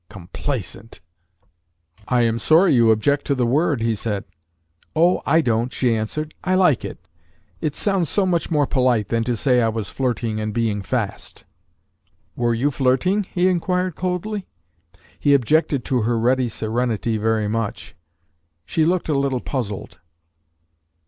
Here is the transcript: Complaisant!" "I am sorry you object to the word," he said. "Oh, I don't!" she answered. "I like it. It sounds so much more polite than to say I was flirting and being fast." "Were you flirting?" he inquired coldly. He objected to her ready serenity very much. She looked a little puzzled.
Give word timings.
Complaisant!" 0.09 0.99
"I 2.07 2.23
am 2.23 2.39
sorry 2.39 2.73
you 2.73 2.89
object 2.89 3.23
to 3.27 3.35
the 3.35 3.45
word," 3.45 3.81
he 3.81 3.93
said. 3.93 4.23
"Oh, 4.95 5.21
I 5.27 5.41
don't!" 5.41 5.71
she 5.71 5.95
answered. 5.95 6.33
"I 6.43 6.55
like 6.55 6.83
it. 6.83 7.07
It 7.61 7.75
sounds 7.75 8.09
so 8.09 8.25
much 8.25 8.49
more 8.49 8.65
polite 8.65 9.09
than 9.09 9.23
to 9.25 9.35
say 9.35 9.61
I 9.61 9.69
was 9.69 9.91
flirting 9.91 10.39
and 10.39 10.55
being 10.55 10.81
fast." 10.81 11.45
"Were 12.35 12.55
you 12.55 12.71
flirting?" 12.71 13.25
he 13.25 13.47
inquired 13.47 13.93
coldly. 13.95 14.47
He 15.19 15.35
objected 15.35 15.85
to 15.85 16.01
her 16.01 16.17
ready 16.17 16.49
serenity 16.49 17.17
very 17.17 17.47
much. 17.47 17.93
She 18.65 18.85
looked 18.85 19.07
a 19.07 19.13
little 19.15 19.39
puzzled. 19.39 19.99